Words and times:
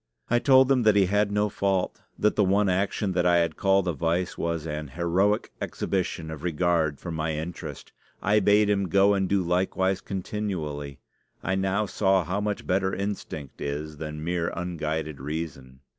I 0.31 0.39
told 0.39 0.71
him 0.71 0.81
that 0.81 0.95
he 0.95 1.05
had 1.05 1.31
no 1.31 1.47
fault; 1.47 2.01
that 2.17 2.35
the 2.35 2.43
one 2.43 2.69
action 2.69 3.11
that 3.11 3.27
I 3.27 3.37
had 3.37 3.55
called 3.55 3.87
a 3.87 3.93
vice 3.93 4.35
was 4.35 4.65
an 4.65 4.87
heroic 4.87 5.51
exhibition 5.61 6.31
of 6.31 6.41
regard 6.41 6.99
for 6.99 7.11
my 7.11 7.33
interest. 7.35 7.91
I 8.19 8.39
bade 8.39 8.67
him 8.67 8.89
go 8.89 9.13
and 9.13 9.29
do 9.29 9.43
likewise 9.43 10.01
continually. 10.01 10.97
I 11.43 11.53
now 11.53 11.85
saw 11.85 12.23
how 12.23 12.41
much 12.41 12.65
better 12.65 12.95
instinct 12.95 13.61
is 13.61 13.97
than 13.97 14.23
mere 14.23 14.47
unguided 14.55 15.19
reason. 15.21 15.81